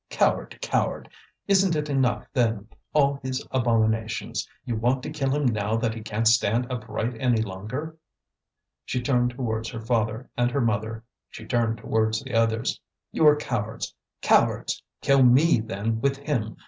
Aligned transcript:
coward! 0.09 0.57
coward! 0.63 1.07
Isn't 1.47 1.75
it 1.75 1.87
enough, 1.87 2.25
then, 2.33 2.67
all 2.91 3.19
these 3.21 3.45
abominations? 3.51 4.49
You 4.65 4.75
want 4.75 5.03
to 5.03 5.11
kill 5.11 5.29
him 5.29 5.45
now 5.45 5.75
that 5.75 5.93
he 5.93 6.01
can't 6.01 6.27
stand 6.27 6.65
upright 6.71 7.15
any 7.19 7.43
longer!" 7.43 7.95
She 8.83 8.99
turned 8.99 9.29
towards 9.29 9.69
her 9.69 9.81
father 9.81 10.27
and 10.35 10.49
her 10.49 10.59
mother; 10.61 11.03
she 11.29 11.45
turned 11.45 11.77
towards 11.77 12.23
the 12.23 12.33
others. 12.33 12.79
"You 13.11 13.27
are 13.27 13.35
cowards! 13.35 13.93
cowards! 14.23 14.81
Kill 15.03 15.21
me, 15.21 15.59
then, 15.59 16.01
with 16.01 16.17
him! 16.17 16.57